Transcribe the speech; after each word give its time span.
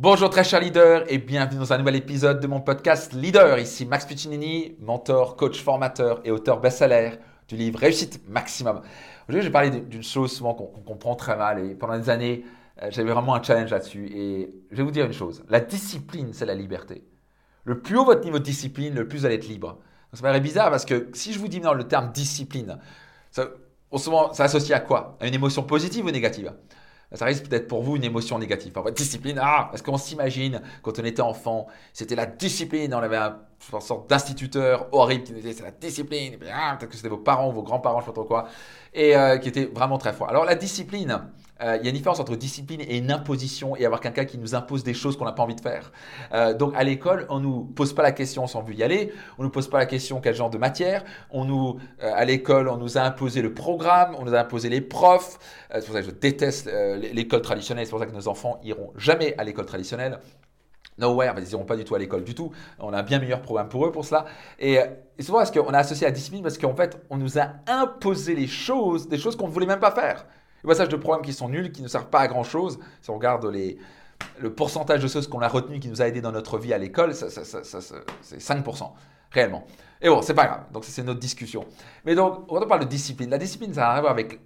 Bonjour 0.00 0.30
très 0.30 0.44
chers 0.44 0.60
leaders 0.60 1.02
et 1.08 1.18
bienvenue 1.18 1.58
dans 1.58 1.72
un 1.72 1.78
nouvel 1.78 1.96
épisode 1.96 2.38
de 2.38 2.46
mon 2.46 2.60
podcast 2.60 3.12
Leader. 3.14 3.58
Ici 3.58 3.84
Max 3.84 4.06
Piccinini, 4.06 4.76
mentor, 4.78 5.34
coach, 5.34 5.60
formateur 5.60 6.20
et 6.22 6.30
auteur 6.30 6.60
best-seller 6.60 7.14
du 7.48 7.56
livre 7.56 7.80
Réussite 7.80 8.20
Maximum. 8.28 8.80
Aujourd'hui, 9.28 9.40
je 9.40 9.46
vais 9.48 9.52
parler 9.52 9.70
d'une 9.70 10.04
chose 10.04 10.30
souvent 10.30 10.54
qu'on 10.54 10.66
comprend 10.82 11.16
très 11.16 11.36
mal 11.36 11.66
et 11.66 11.74
pendant 11.74 11.98
des 11.98 12.10
années, 12.10 12.44
euh, 12.80 12.86
j'avais 12.92 13.10
vraiment 13.10 13.34
un 13.34 13.42
challenge 13.42 13.72
là-dessus. 13.72 14.06
Et 14.14 14.54
je 14.70 14.76
vais 14.76 14.84
vous 14.84 14.92
dire 14.92 15.04
une 15.04 15.12
chose 15.12 15.42
la 15.48 15.58
discipline, 15.58 16.32
c'est 16.32 16.46
la 16.46 16.54
liberté. 16.54 17.02
Le 17.64 17.80
plus 17.80 17.98
haut 17.98 18.04
votre 18.04 18.22
niveau 18.22 18.38
de 18.38 18.44
discipline, 18.44 18.94
le 18.94 19.08
plus 19.08 19.18
vous 19.18 19.26
allez 19.26 19.34
être 19.34 19.48
libre. 19.48 19.80
ça 20.12 20.22
paraît 20.22 20.40
bizarre 20.40 20.70
parce 20.70 20.84
que 20.84 21.08
si 21.12 21.32
je 21.32 21.40
vous 21.40 21.48
dis 21.48 21.58
dans 21.58 21.74
le 21.74 21.82
terme 21.82 22.12
discipline, 22.12 22.78
ça, 23.32 23.48
souvent, 23.96 24.32
ça 24.32 24.44
associe 24.44 24.78
à 24.78 24.80
quoi? 24.80 25.18
À 25.18 25.26
une 25.26 25.34
émotion 25.34 25.64
positive 25.64 26.04
ou 26.04 26.12
négative? 26.12 26.52
Ça 27.12 27.24
risque 27.24 27.48
peut-être 27.48 27.68
pour 27.68 27.82
vous 27.82 27.96
une 27.96 28.04
émotion 28.04 28.38
négative. 28.38 28.72
Enfin, 28.76 28.90
discipline, 28.90 29.38
ah, 29.42 29.68
parce 29.70 29.82
qu'on 29.82 29.96
s'imagine 29.96 30.60
quand 30.82 30.98
on 30.98 31.04
était 31.04 31.22
enfant, 31.22 31.66
c'était 31.92 32.14
la 32.14 32.26
discipline. 32.26 32.92
On 32.92 32.98
avait 32.98 33.16
un, 33.16 33.38
une 33.72 33.80
sorte 33.80 34.08
d'instituteur 34.08 34.88
horrible 34.92 35.24
qui 35.24 35.32
nous 35.32 35.40
disait 35.40 35.52
c'est 35.52 35.62
la 35.62 35.70
discipline. 35.70 36.38
Peut-être 36.38 36.88
que 36.88 36.96
c'était 36.96 37.08
vos 37.08 37.18
parents, 37.18 37.50
vos 37.50 37.62
grands-parents, 37.62 38.00
je 38.00 38.04
ne 38.04 38.06
sais 38.06 38.12
pas 38.12 38.20
trop 38.20 38.24
quoi, 38.24 38.48
et 38.94 39.16
euh, 39.16 39.38
qui 39.38 39.48
était 39.48 39.66
vraiment 39.66 39.98
très 39.98 40.12
fort. 40.12 40.28
Alors 40.28 40.44
la 40.44 40.54
discipline, 40.54 41.20
euh, 41.60 41.76
il 41.78 41.84
y 41.84 41.86
a 41.86 41.90
une 41.90 41.96
différence 41.96 42.20
entre 42.20 42.36
discipline 42.36 42.80
et 42.80 42.96
une 42.96 43.10
imposition 43.10 43.76
et 43.76 43.84
avoir 43.84 44.00
quelqu'un 44.00 44.24
qui 44.24 44.38
nous 44.38 44.54
impose 44.54 44.84
des 44.84 44.94
choses 44.94 45.16
qu'on 45.16 45.24
n'a 45.24 45.32
pas 45.32 45.42
envie 45.42 45.56
de 45.56 45.60
faire. 45.60 45.92
Euh, 46.32 46.54
donc 46.54 46.72
à 46.76 46.84
l'école, 46.84 47.26
on 47.28 47.40
nous 47.40 47.64
pose 47.64 47.92
pas 47.92 48.02
la 48.02 48.12
question 48.12 48.46
sans 48.46 48.62
veut 48.62 48.74
y 48.74 48.82
aller, 48.82 49.12
on 49.38 49.42
nous 49.42 49.50
pose 49.50 49.68
pas 49.68 49.78
la 49.78 49.86
question 49.86 50.20
quel 50.20 50.34
genre 50.34 50.50
de 50.50 50.58
matière, 50.58 51.04
on 51.30 51.44
nous 51.44 51.78
à 52.00 52.24
l'école, 52.24 52.68
on 52.68 52.76
nous 52.76 52.96
a 52.96 53.02
imposé 53.02 53.42
le 53.42 53.52
programme, 53.52 54.14
on 54.18 54.24
nous 54.24 54.34
a 54.34 54.40
imposé 54.40 54.68
les 54.68 54.80
profs. 54.80 55.38
c'est 55.72 55.84
pour 55.84 55.94
ça 55.94 56.00
que 56.00 56.06
je 56.06 56.12
déteste 56.12 56.70
l'école 57.12 57.42
traditionnelle, 57.42 57.86
c'est 57.86 57.90
pour 57.90 57.98
ça 57.98 58.06
que 58.06 58.14
nos 58.14 58.28
enfants 58.28 58.60
iront 58.62 58.92
jamais 58.96 59.34
à 59.36 59.44
l'école 59.44 59.66
traditionnelle. 59.66 60.20
Nowhere, 60.98 61.34
ils 61.38 61.44
n'iront 61.44 61.64
pas 61.64 61.76
du 61.76 61.84
tout 61.84 61.94
à 61.94 61.98
l'école 61.98 62.24
du 62.24 62.34
tout. 62.34 62.50
On 62.78 62.92
a 62.92 62.98
un 62.98 63.02
bien 63.02 63.18
meilleur 63.18 63.40
programme 63.40 63.68
pour 63.68 63.86
eux 63.86 63.92
pour 63.92 64.04
cela. 64.04 64.26
Et, 64.58 64.78
et 65.18 65.22
souvent, 65.22 65.40
est-ce 65.40 65.52
qu'on 65.52 65.72
a 65.72 65.78
associé 65.78 66.06
la 66.06 66.12
discipline 66.12 66.42
parce 66.42 66.58
qu'en 66.58 66.74
fait, 66.74 67.00
on 67.10 67.16
nous 67.16 67.38
a 67.38 67.50
imposé 67.66 68.34
les 68.34 68.46
choses, 68.46 69.08
des 69.08 69.18
choses 69.18 69.36
qu'on 69.36 69.48
ne 69.48 69.52
voulait 69.52 69.66
même 69.66 69.80
pas 69.80 69.92
faire. 69.92 70.26
Le 70.62 70.68
passage 70.68 70.88
de 70.88 70.96
programmes 70.96 71.24
qui 71.24 71.32
sont 71.32 71.48
nuls, 71.48 71.70
qui 71.72 71.82
ne 71.82 71.88
servent 71.88 72.10
pas 72.10 72.20
à 72.20 72.28
grand 72.28 72.42
chose. 72.42 72.78
Si 73.00 73.10
on 73.10 73.14
regarde 73.14 73.50
le 74.40 74.52
pourcentage 74.52 75.02
de 75.02 75.08
choses 75.08 75.28
qu'on 75.28 75.40
a 75.40 75.48
retenu 75.48 75.78
qui 75.78 75.88
nous 75.88 76.02
a 76.02 76.08
aidé 76.08 76.20
dans 76.20 76.32
notre 76.32 76.58
vie 76.58 76.72
à 76.72 76.78
l'école, 76.78 77.14
c'est 77.14 77.28
5%, 77.28 78.90
réellement. 79.30 79.64
Et 80.00 80.08
bon, 80.08 80.22
c'est 80.22 80.34
pas 80.34 80.46
grave. 80.46 80.64
Donc, 80.72 80.84
c'est 80.84 81.02
notre 81.02 81.20
discussion. 81.20 81.64
Mais 82.04 82.14
donc, 82.14 82.46
quand 82.48 82.62
on 82.62 82.66
parle 82.66 82.82
de 82.82 82.86
discipline, 82.86 83.30
la 83.30 83.38
discipline, 83.38 83.74
ça 83.74 83.90
a 83.90 83.94
à 83.94 84.00
voir 84.00 84.12
avec 84.12 84.40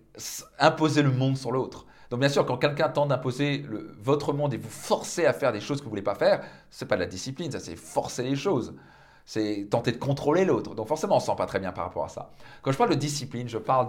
imposer 0.58 1.02
le 1.02 1.10
monde 1.10 1.36
sur 1.36 1.52
l'autre. 1.52 1.86
Donc, 2.12 2.20
bien 2.20 2.28
sûr, 2.28 2.44
quand 2.44 2.58
quelqu'un 2.58 2.90
tente 2.90 3.08
d'imposer 3.08 3.64
votre 3.98 4.34
monde 4.34 4.52
et 4.52 4.58
vous 4.58 4.68
forcer 4.68 5.24
à 5.24 5.32
faire 5.32 5.50
des 5.50 5.62
choses 5.62 5.78
que 5.78 5.84
vous 5.84 5.88
ne 5.88 5.92
voulez 5.92 6.02
pas 6.02 6.14
faire, 6.14 6.44
c'est 6.68 6.84
pas 6.84 6.96
de 6.96 7.00
la 7.00 7.06
discipline, 7.06 7.50
ça, 7.50 7.58
c'est 7.58 7.74
forcer 7.74 8.22
les 8.22 8.36
choses. 8.36 8.74
C'est 9.24 9.66
tenter 9.70 9.92
de 9.92 9.96
contrôler 9.96 10.44
l'autre. 10.44 10.74
Donc, 10.74 10.88
forcément, 10.88 11.14
on 11.14 11.16
ne 11.16 11.20
se 11.22 11.26
sent 11.28 11.36
pas 11.38 11.46
très 11.46 11.58
bien 11.58 11.72
par 11.72 11.84
rapport 11.84 12.04
à 12.04 12.10
ça. 12.10 12.30
Quand 12.60 12.70
je 12.70 12.76
parle 12.76 12.90
de 12.90 12.96
discipline, 12.96 13.48
je 13.48 13.56
parle 13.56 13.88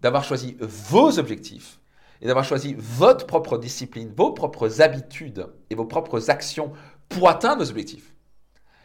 d'avoir 0.00 0.24
choisi 0.24 0.58
vos 0.60 1.18
objectifs 1.18 1.80
et 2.20 2.26
d'avoir 2.26 2.44
choisi 2.44 2.76
votre 2.76 3.26
propre 3.26 3.56
discipline, 3.56 4.12
vos 4.14 4.32
propres 4.32 4.82
habitudes 4.82 5.46
et 5.70 5.74
vos 5.74 5.86
propres 5.86 6.28
actions 6.28 6.74
pour 7.08 7.30
atteindre 7.30 7.64
vos 7.64 7.70
objectifs. 7.70 8.12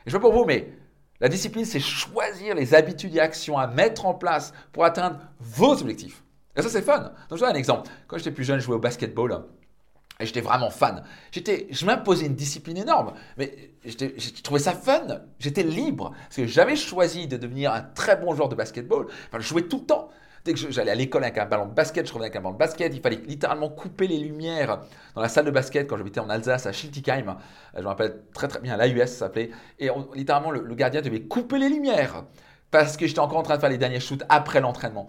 Et 0.06 0.09
je 0.09 0.16
veux 0.16 0.22
pour 0.22 0.32
vous, 0.32 0.45
mais 0.45 0.72
la 1.20 1.28
discipline, 1.28 1.66
c'est 1.66 1.82
choisir 1.82 2.56
les 2.56 2.73
habitudes 2.73 3.14
et 3.14 3.20
actions 3.20 3.58
à 3.58 3.67
mettre 3.67 4.06
en 4.06 4.14
place 4.14 4.54
pour 4.72 4.86
atteindre 4.86 5.20
vos 5.42 5.73
objectifs. 5.82 6.23
Et 6.58 6.61
ça, 6.61 6.69
c'est 6.69 6.81
fun. 6.81 7.11
Donc, 7.30 7.38
je 7.38 7.45
donne 7.45 7.55
un 7.55 7.59
exemple. 7.59 7.89
Quand 8.08 8.17
j'étais 8.17 8.31
plus 8.31 8.44
jeune, 8.44 8.59
je 8.59 8.66
jouais 8.66 8.75
au 8.75 8.80
basketball. 8.80 9.44
Et 10.19 10.25
j'étais 10.25 10.41
vraiment 10.41 10.72
fan. 10.72 11.03
J'étais, 11.31 11.67
je 11.69 11.86
m'imposais 11.86 12.25
une 12.25 12.36
discipline 12.36 12.77
énorme, 12.77 13.14
mais 13.38 13.72
j'ai 13.86 14.16
trouvé 14.41 14.59
ça 14.59 14.73
fun. 14.73 15.22
J'étais 15.38 15.61
libre 15.61 16.11
parce 16.23 16.38
que 16.38 16.47
j'avais 16.47 16.75
choisi 16.75 17.27
de 17.27 17.38
devenir 17.38 17.72
un 17.72 17.81
très 17.81 18.16
bon 18.17 18.33
joueur 18.33 18.49
de 18.49 18.55
basketball. 18.55 19.05
Enfin, 19.27 19.39
je 19.39 19.48
jouais 19.48 19.64
tout 19.64 19.77
le 19.77 19.86
temps. 19.86 20.09
Dès 20.43 20.54
que 20.54 20.71
j'allais 20.71 20.92
à 20.92 20.95
l'école 20.95 21.23
avec 21.23 21.37
un 21.37 21.45
ballon 21.45 21.67
de 21.67 21.73
basket, 21.73 22.08
je 22.08 22.14
revenais 22.14 22.27
avec 22.27 22.37
un 22.37 22.42
ballon 22.42 22.54
de 22.54 22.59
basket. 22.59 22.95
Il 22.95 23.02
fallait 23.02 23.21
littéralement 23.27 23.70
couper 23.70 24.08
les 24.08 24.17
lumières 24.17 24.82
dans 25.14 25.21
la 25.21 25.30
salle 25.30 25.45
de 25.45 25.52
basket 25.52 25.87
quand 25.87 25.98
j'habitais 25.98 26.21
en 26.21 26.30
Alsace, 26.30 26.65
à 26.65 26.71
Schiltigheim. 26.71 27.37
Je 27.76 27.82
me 27.82 27.87
rappelle 27.87 28.21
très 28.33 28.48
très 28.48 28.61
bien, 28.61 28.77
l'AUS 28.77 29.08
s'appelait. 29.08 29.52
Et 29.77 29.89
littéralement, 30.15 30.49
le, 30.49 30.73
gardien 30.73 31.02
devait 31.02 31.23
couper 31.23 31.59
les 31.59 31.70
lumières 31.70 32.23
parce 32.71 32.98
que 32.98 33.05
j'étais 33.05 33.20
encore 33.20 33.39
en 33.39 33.43
train 33.43 33.55
de 33.55 33.61
faire 33.61 33.70
les 33.70 33.77
derniers 33.77 33.99
shoots 33.99 34.23
après 34.30 34.61
l'entraînement. 34.61 35.08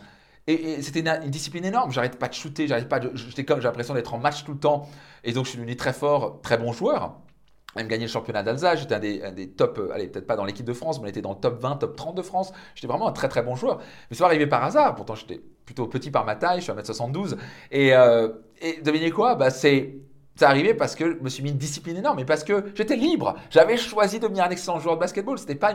Et, 0.49 0.83
c'était 0.83 1.01
une, 1.01 1.31
discipline 1.31 1.65
énorme. 1.65 1.93
J'arrêtais 1.93 2.19
pas 2.19 2.29
de 2.29 2.35
shooter, 2.35 2.67
j'arrêtais 2.67 2.89
pas 2.89 3.01
j'étais 3.15 3.45
comme, 3.45 3.61
j'ai 3.61 3.69
l'impression 3.69 3.95
d'être 3.95 4.15
en 4.15 4.19
match 4.19 4.45
tout 4.45 4.53
le 4.53 4.59
temps. 4.59 4.89
Et 5.23 5.33
donc, 5.33 5.45
je 5.45 5.51
suis 5.51 5.59
devenu 5.59 5.77
très 5.77 5.93
fort, 5.93 6.41
très 6.43 6.59
bon 6.59 6.73
joueur 6.73 7.21
même 7.77 7.89
gagné 7.89 8.07
le 8.07 8.11
championnat 8.11 8.43
d'Alsace, 8.43 8.81
j'étais 8.81 9.23
un 9.23 9.33
des, 9.33 9.51
top, 9.51 9.79
euh, 9.79 9.93
allez, 9.93 10.09
peut-être 10.09 10.27
pas 10.27 10.37
dans 10.37 10.45
l'équipe 10.45 10.67
de 10.67 10.73
France, 10.73 10.99
mais 11.01 11.07
on 11.07 11.09
était 11.09 11.23
dans 11.23 11.33
le 11.33 11.39
top 11.39 11.61
20, 11.61 11.77
top 11.77 11.97
30 11.97 12.17
de 12.17 12.23
France. 12.23 12.53
J'étais 12.75 12.87
vraiment 12.87 13.09
un 13.09 13.13
très 13.13 13.29
très 13.29 13.43
bon 13.43 13.57
joueur. 13.57 13.81
Mais 14.11 14.17
ça 14.17 14.25
arrivé 14.25 14.47
par 14.47 14.65
hasard, 14.65 14.95
pourtant 14.95 15.15
j'étais 15.15 15.41
plutôt 15.65 15.87
petit 15.87 16.11
par 16.11 16.25
ma 16.25 16.35
taille, 16.35 16.59
je 16.59 16.65
suis 16.65 16.73
à 16.73 16.75
1m72. 16.75 17.37
Et, 17.71 17.95
euh, 17.95 18.29
et 18.61 18.81
devinez 18.83 19.11
quoi? 19.11 19.35
Bah, 19.35 19.51
C'est 19.51 19.97
c'est 20.39 20.45
arrivé 20.45 20.73
parce 20.73 20.95
que 20.95 21.17
je 21.17 21.21
me 21.21 21.29
suis 21.29 21.43
mis 21.43 21.51
une 21.51 21.59
discipline 21.59 21.97
énorme 21.97 22.21
et 22.21 22.25
parce 22.25 22.45
que 22.45 22.67
j'étais 22.77 22.95
libre. 22.95 23.35
J'avais 23.51 23.77
choisi 23.77 24.21
de 24.21 24.23
devenir 24.23 24.45
un 24.45 24.51
excellent 24.51 24.79
joueur 24.79 24.95
de 24.95 25.01
basketball. 25.01 25.37
C'était 25.37 25.57
pas 25.57 25.75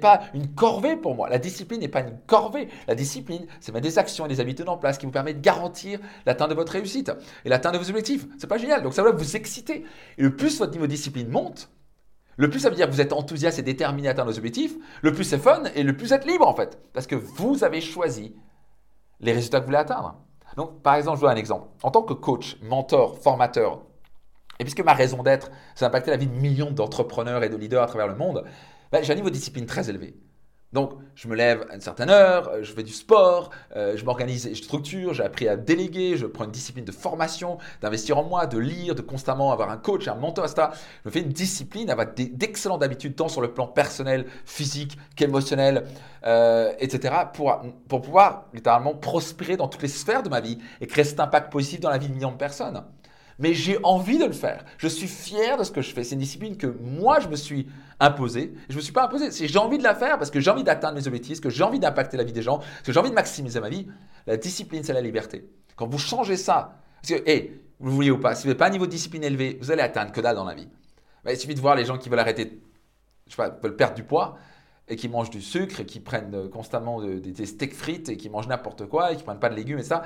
pas 0.00 0.20
une 0.34 0.54
corvée 0.54 0.94
pour 0.94 1.16
moi. 1.16 1.28
La 1.28 1.38
discipline 1.38 1.80
n'est 1.80 1.88
pas 1.88 2.02
une 2.02 2.16
corvée. 2.28 2.68
La 2.86 2.94
discipline, 2.94 3.48
c'est 3.58 3.72
mettre 3.72 3.88
des 3.88 3.98
actions 3.98 4.24
et 4.26 4.28
des 4.28 4.38
habitudes 4.38 4.68
en 4.68 4.76
place 4.76 4.98
qui 4.98 5.06
vous 5.06 5.10
permettent 5.10 5.38
de 5.38 5.42
garantir 5.42 5.98
l'atteinte 6.26 6.50
de 6.50 6.54
votre 6.54 6.70
réussite 6.70 7.10
et 7.44 7.48
l'atteinte 7.48 7.74
de 7.74 7.78
vos 7.78 7.88
objectifs. 7.90 8.24
C'est 8.38 8.46
pas 8.46 8.56
génial. 8.56 8.84
Donc 8.84 8.94
ça 8.94 9.02
doit 9.02 9.10
vous 9.10 9.34
exciter. 9.34 9.84
Et 10.16 10.22
le 10.22 10.36
plus 10.36 10.60
votre 10.60 10.70
niveau 10.70 10.86
de 10.86 10.92
discipline 10.92 11.28
monte, 11.28 11.68
le 12.36 12.48
plus 12.48 12.60
ça 12.60 12.70
veut 12.70 12.76
dire 12.76 12.86
que 12.86 12.92
vous 12.92 13.00
êtes 13.00 13.12
enthousiaste 13.12 13.58
et 13.58 13.62
déterminé 13.62 14.06
à 14.06 14.12
atteindre 14.12 14.30
vos 14.30 14.38
objectifs, 14.38 14.76
le 15.02 15.12
plus 15.12 15.24
c'est 15.24 15.38
fun 15.38 15.64
et 15.74 15.82
le 15.82 15.96
plus 15.96 16.06
vous 16.06 16.14
êtes 16.14 16.24
libre 16.24 16.46
en 16.46 16.54
fait. 16.54 16.78
Parce 16.92 17.08
que 17.08 17.16
vous 17.16 17.64
avez 17.64 17.80
choisi 17.80 18.36
les 19.18 19.32
résultats 19.32 19.58
que 19.58 19.64
vous 19.64 19.70
voulez 19.70 19.78
atteindre. 19.78 20.14
Donc, 20.56 20.82
par 20.82 20.94
exemple, 20.94 21.16
je 21.16 21.20
vous 21.20 21.26
donne 21.26 21.36
un 21.36 21.40
exemple. 21.40 21.68
En 21.82 21.90
tant 21.90 22.02
que 22.02 22.14
coach, 22.14 22.58
mentor, 22.62 23.18
formateur, 23.18 23.82
et 24.58 24.64
puisque 24.64 24.80
ma 24.80 24.94
raison 24.94 25.22
d'être, 25.22 25.50
c'est 25.74 25.84
d'impacter 25.84 26.10
la 26.10 26.16
vie 26.16 26.26
de 26.26 26.34
millions 26.34 26.70
d'entrepreneurs 26.70 27.44
et 27.44 27.48
de 27.48 27.56
leaders 27.56 27.82
à 27.82 27.86
travers 27.86 28.08
le 28.08 28.16
monde, 28.16 28.44
ben, 28.90 29.02
j'ai 29.02 29.12
un 29.12 29.16
niveau 29.16 29.30
de 29.30 29.34
discipline 29.34 29.66
très 29.66 29.88
élevé. 29.88 30.16
Donc, 30.72 30.92
je 31.14 31.28
me 31.28 31.34
lève 31.34 31.66
à 31.70 31.76
une 31.76 31.80
certaine 31.80 32.10
heure, 32.10 32.48
euh, 32.50 32.62
je 32.62 32.72
fais 32.74 32.82
du 32.82 32.92
sport, 32.92 33.48
euh, 33.74 33.96
je 33.96 34.04
m'organise 34.04 34.46
et 34.46 34.54
je 34.54 34.62
structure, 34.62 35.14
j'ai 35.14 35.22
appris 35.22 35.48
à 35.48 35.56
déléguer, 35.56 36.18
je 36.18 36.26
prends 36.26 36.44
une 36.44 36.50
discipline 36.50 36.84
de 36.84 36.92
formation, 36.92 37.56
d'investir 37.80 38.18
en 38.18 38.24
moi, 38.24 38.46
de 38.46 38.58
lire, 38.58 38.94
de 38.94 39.00
constamment 39.00 39.50
avoir 39.50 39.70
un 39.70 39.78
coach, 39.78 40.08
un 40.08 40.14
mentor, 40.14 40.44
etc. 40.44 40.68
Je 41.04 41.08
me 41.08 41.12
fais 41.12 41.20
une 41.20 41.32
discipline, 41.32 41.88
avoir 41.88 42.08
d'excellentes 42.14 42.82
habitudes, 42.82 43.16
tant 43.16 43.28
sur 43.28 43.40
le 43.40 43.54
plan 43.54 43.66
personnel, 43.66 44.26
physique 44.44 44.98
qu'émotionnel, 45.16 45.84
euh, 46.26 46.74
etc., 46.80 47.14
pour, 47.32 47.62
pour 47.88 48.02
pouvoir 48.02 48.44
littéralement 48.52 48.94
prospérer 48.94 49.56
dans 49.56 49.68
toutes 49.68 49.82
les 49.82 49.88
sphères 49.88 50.22
de 50.22 50.28
ma 50.28 50.40
vie 50.40 50.58
et 50.82 50.86
créer 50.86 51.04
cet 51.04 51.18
impact 51.18 51.50
positif 51.50 51.80
dans 51.80 51.90
la 51.90 51.96
vie 51.98 52.08
de 52.08 52.14
millions 52.14 52.32
de 52.32 52.36
personnes 52.36 52.84
mais 53.38 53.54
j'ai 53.54 53.78
envie 53.84 54.18
de 54.18 54.24
le 54.24 54.32
faire. 54.32 54.64
Je 54.78 54.88
suis 54.88 55.06
fier 55.06 55.56
de 55.56 55.64
ce 55.64 55.70
que 55.70 55.80
je 55.80 55.92
fais. 55.92 56.02
C'est 56.02 56.14
une 56.14 56.20
discipline 56.20 56.56
que 56.56 56.66
moi, 56.66 57.20
je 57.20 57.28
me 57.28 57.36
suis 57.36 57.68
imposée. 58.00 58.52
Je 58.68 58.76
me 58.76 58.80
suis 58.80 58.92
pas 58.92 59.04
imposé. 59.04 59.30
Si 59.30 59.46
j'ai 59.46 59.58
envie 59.58 59.78
de 59.78 59.84
la 59.84 59.94
faire 59.94 60.18
parce 60.18 60.30
que 60.30 60.40
j'ai 60.40 60.50
envie 60.50 60.64
d'atteindre 60.64 60.96
mes 60.96 61.06
objectifs, 61.06 61.40
que 61.40 61.48
j'ai 61.48 61.62
envie 61.62 61.78
d'impacter 61.78 62.16
la 62.16 62.24
vie 62.24 62.32
des 62.32 62.42
gens, 62.42 62.60
que 62.84 62.92
j'ai 62.92 62.98
envie 62.98 63.10
de 63.10 63.14
maximiser 63.14 63.60
ma 63.60 63.68
vie, 63.68 63.86
la 64.26 64.36
discipline, 64.36 64.82
c'est 64.82 64.92
la 64.92 65.00
liberté. 65.00 65.48
Quand 65.76 65.86
vous 65.86 65.98
changez 65.98 66.36
ça, 66.36 66.80
parce 67.00 67.20
que, 67.20 67.30
hey, 67.30 67.60
vous 67.78 67.88
le 67.90 67.94
voulez 67.94 68.10
ou 68.10 68.18
pas, 68.18 68.34
si 68.34 68.42
vous 68.42 68.48
n'avez 68.48 68.58
pas 68.58 68.66
un 68.66 68.70
niveau 68.70 68.86
de 68.86 68.90
discipline 68.90 69.22
élevé, 69.22 69.56
vous 69.60 69.70
allez 69.70 69.82
atteindre 69.82 70.10
que 70.10 70.20
dalle 70.20 70.34
dans 70.34 70.44
la 70.44 70.54
vie. 70.54 70.68
Ben, 71.24 71.30
il 71.30 71.36
suffit 71.36 71.54
de 71.54 71.60
voir 71.60 71.76
les 71.76 71.84
gens 71.84 71.96
qui 71.96 72.08
veulent 72.08 72.18
arrêter, 72.18 72.60
je 73.26 73.32
sais 73.32 73.36
pas, 73.36 73.50
veulent 73.62 73.76
perdre 73.76 73.94
du 73.94 74.02
poids 74.02 74.36
et 74.88 74.96
qui 74.96 75.08
mangent 75.08 75.30
du 75.30 75.42
sucre 75.42 75.80
et 75.80 75.86
qui 75.86 76.00
prennent 76.00 76.48
constamment 76.48 77.00
des 77.02 77.46
steaks 77.46 77.74
frites 77.74 78.08
et 78.08 78.16
qui 78.16 78.30
mangent 78.30 78.48
n'importe 78.48 78.86
quoi 78.86 79.12
et 79.12 79.16
qui 79.16 79.22
prennent 79.22 79.38
pas 79.38 79.50
de 79.50 79.54
légumes 79.54 79.78
et 79.78 79.84
ça 79.84 80.02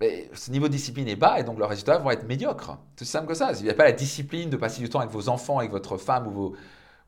ce 0.00 0.50
niveau 0.50 0.68
de 0.68 0.72
discipline 0.72 1.08
est 1.08 1.16
bas 1.16 1.40
et 1.40 1.44
donc 1.44 1.58
leurs 1.58 1.68
résultats 1.68 1.98
vont 1.98 2.10
être 2.10 2.26
médiocres. 2.26 2.78
C'est 2.96 3.04
simple 3.04 3.26
que 3.26 3.34
ça. 3.34 3.54
S'il 3.54 3.64
n'y 3.64 3.70
a 3.70 3.74
pas 3.74 3.84
la 3.84 3.92
discipline 3.92 4.50
de 4.50 4.56
passer 4.56 4.80
du 4.80 4.88
temps 4.88 5.00
avec 5.00 5.10
vos 5.10 5.28
enfants, 5.28 5.58
avec 5.58 5.70
votre 5.70 5.96
femme 5.96 6.26
ou, 6.26 6.54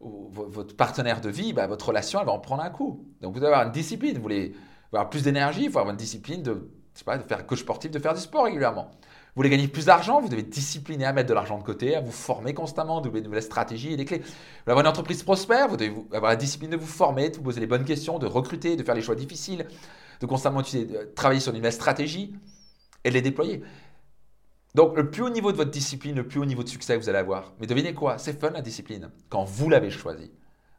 votre 0.01 0.75
partenaire 0.77 1.21
de 1.21 1.29
vie, 1.29 1.53
bah, 1.53 1.67
votre 1.67 1.89
relation 1.89 2.21
elle 2.21 2.27
va 2.27 2.33
en 2.33 2.39
prendre 2.39 2.63
un 2.63 2.71
coup. 2.71 3.05
Donc 3.21 3.35
vous 3.35 3.41
devez 3.41 3.53
avoir 3.53 3.67
une 3.67 3.73
discipline. 3.73 4.17
Vous 4.17 4.23
voulez 4.23 4.55
avoir 4.93 5.11
plus 5.11 5.23
d'énergie, 5.23 5.65
il 5.65 5.71
faut 5.71 5.79
avoir 5.79 5.93
une 5.93 5.99
discipline 5.99 6.43
de 6.43 6.71
faire 6.95 7.47
coach 7.47 7.61
sportif, 7.61 7.91
de 7.91 7.99
faire 7.99 8.15
du 8.15 8.21
sport 8.21 8.45
régulièrement. 8.45 8.91
Vous 8.93 9.37
voulez 9.37 9.51
gagner 9.51 9.69
plus 9.69 9.87
d'argent, 9.87 10.21
vous 10.21 10.29
devez 10.29 10.43
discipliner 10.43 11.05
à 11.05 11.13
mettre 11.13 11.29
de 11.29 11.35
l'argent 11.35 11.57
de 11.59 11.63
côté, 11.63 11.95
à 11.95 12.01
vous 12.01 12.11
former 12.11 12.53
constamment, 12.53 13.01
de 13.01 13.09
nouvelles 13.21 13.43
stratégies 13.43 13.93
et 13.93 13.97
des 13.97 14.05
clés. 14.05 14.19
Vous 14.19 14.25
voulez 14.25 14.73
avoir 14.73 14.81
une 14.81 14.89
entreprise 14.89 15.23
prospère, 15.23 15.69
vous 15.69 15.77
devez 15.77 15.95
avoir 16.13 16.33
la 16.33 16.37
discipline 16.37 16.71
de 16.71 16.77
vous 16.77 16.87
former, 16.87 17.31
de 17.31 17.37
vous 17.37 17.43
poser 17.43 17.61
les 17.61 17.69
bonnes 17.69 17.85
questions, 17.85 18.19
de 18.19 18.27
recruter, 18.27 18.75
de 18.75 18.83
faire 18.83 18.97
les 18.97 19.03
choix 19.03 19.15
difficiles, 19.15 19.67
de 20.21 20.27
constamment 20.27 20.63
travailler 21.15 21.41
sur 21.41 21.53
une 21.53 21.59
nouvelle 21.59 21.73
stratégie 21.73 22.35
et 23.05 23.11
les 23.11 23.23
déployer. 23.23 23.63
Donc, 24.75 24.97
le 24.97 25.11
plus 25.11 25.23
haut 25.23 25.31
niveau 25.31 25.51
de 25.51 25.57
votre 25.57 25.71
discipline, 25.71 26.15
le 26.15 26.27
plus 26.27 26.39
haut 26.39 26.45
niveau 26.45 26.63
de 26.63 26.69
succès 26.69 26.95
que 26.95 27.03
vous 27.03 27.09
allez 27.09 27.19
avoir. 27.19 27.55
Mais 27.61 27.67
devinez 27.67 27.93
quoi? 27.93 28.19
C'est 28.19 28.39
fun 28.39 28.51
la 28.51 28.63
discipline, 28.63 29.11
quand 29.29 29.45
vous 29.45 29.69
l'avez 29.69 29.91
choisi. 29.91 30.31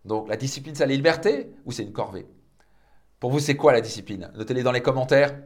Donc, 0.05 0.29
la 0.29 0.37
discipline, 0.37 0.75
c'est 0.75 0.85
la 0.85 0.95
liberté 0.95 1.51
ou 1.65 1.71
c'est 1.71 1.83
une 1.83 1.91
corvée? 1.91 2.25
Pour 3.19 3.31
vous, 3.31 3.39
c'est 3.39 3.55
quoi 3.55 3.73
la 3.73 3.81
discipline? 3.81 4.31
Notez-les 4.35 4.63
dans 4.63 4.71
les 4.71 4.81
commentaires. 4.81 5.37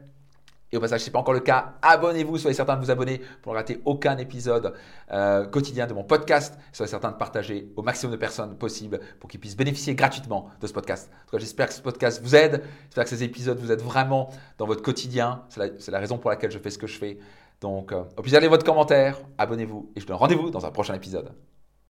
Et 0.72 0.76
au 0.76 0.80
passage, 0.80 1.00
si 1.00 1.06
ce 1.06 1.10
n'est 1.10 1.12
pas 1.12 1.20
encore 1.20 1.34
le 1.34 1.40
cas, 1.40 1.74
abonnez-vous, 1.82 2.38
soyez 2.38 2.54
certain 2.54 2.76
de 2.76 2.84
vous 2.84 2.90
abonner 2.90 3.20
pour 3.42 3.52
ne 3.52 3.58
rater 3.58 3.80
aucun 3.84 4.18
épisode 4.18 4.74
euh, 5.12 5.46
quotidien 5.46 5.86
de 5.86 5.94
mon 5.94 6.02
podcast. 6.02 6.58
Soyez 6.72 6.90
certain 6.90 7.12
de 7.12 7.16
partager 7.16 7.70
au 7.76 7.82
maximum 7.82 8.12
de 8.12 8.18
personnes 8.18 8.56
possible 8.58 9.00
pour 9.20 9.30
qu'ils 9.30 9.38
puissent 9.38 9.56
bénéficier 9.56 9.94
gratuitement 9.94 10.50
de 10.60 10.66
ce 10.66 10.72
podcast. 10.72 11.10
En 11.12 11.24
tout 11.26 11.36
cas, 11.36 11.38
j'espère 11.38 11.68
que 11.68 11.74
ce 11.74 11.82
podcast 11.82 12.20
vous 12.22 12.34
aide, 12.34 12.64
j'espère 12.86 13.04
que 13.04 13.10
ces 13.10 13.22
épisodes 13.22 13.58
vous 13.58 13.70
aident 13.70 13.82
vraiment 13.82 14.30
dans 14.58 14.66
votre 14.66 14.82
quotidien. 14.82 15.44
C'est 15.48 15.90
la, 15.90 15.98
raison 15.98 16.18
pour 16.18 16.30
laquelle 16.30 16.50
je 16.50 16.58
fais 16.58 16.70
ce 16.70 16.78
que 16.78 16.86
je 16.86 16.98
fais. 16.98 17.18
Donc, 17.60 17.92
euh, 17.92 18.02
au 18.16 18.22
plaisir 18.22 18.40
de 18.40 18.48
votre 18.48 18.64
commentaire, 18.64 19.18
abonnez-vous 19.38 19.92
et 19.94 20.00
je 20.00 20.04
vous 20.04 20.08
donne 20.08 20.18
rendez-vous 20.18 20.50
dans 20.50 20.66
un 20.66 20.70
prochain 20.70 20.94
épisode. 20.94 21.32